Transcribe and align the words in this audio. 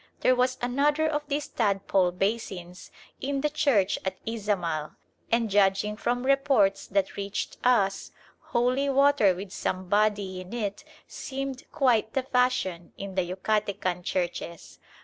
There 0.21 0.33
was 0.35 0.57
another 0.63 1.05
of 1.07 1.21
these 1.27 1.47
tadpole 1.47 2.09
basins 2.13 2.89
in 3.21 3.41
the 3.41 3.51
church 3.51 3.99
at 4.03 4.17
Izamal; 4.25 4.95
and 5.31 5.47
judging 5.47 5.95
from 5.95 6.25
reports 6.25 6.87
that 6.87 7.15
reached 7.15 7.57
us, 7.63 8.11
holy 8.45 8.89
water 8.89 9.35
with 9.35 9.51
some 9.51 9.89
"body" 9.89 10.41
in 10.41 10.53
it 10.53 10.83
seemed 11.05 11.71
quite 11.71 12.13
the 12.13 12.23
fashion 12.23 12.93
in 12.97 13.13
the 13.13 13.21
Yucatecan 13.29 14.03
churches. 14.03 14.79